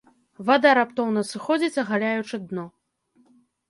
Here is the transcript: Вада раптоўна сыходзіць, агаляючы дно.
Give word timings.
Вада 0.47 0.71
раптоўна 0.79 1.25
сыходзіць, 1.33 1.79
агаляючы 1.85 2.45
дно. 2.51 2.69